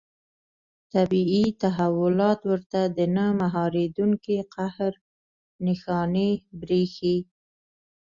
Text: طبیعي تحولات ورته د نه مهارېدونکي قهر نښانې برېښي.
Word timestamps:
طبیعي 0.93 1.43
تحولات 1.63 2.39
ورته 2.51 2.81
د 2.97 2.99
نه 3.15 3.25
مهارېدونکي 3.41 4.35
قهر 4.55 4.93
نښانې 5.65 6.29
برېښي. 6.61 7.17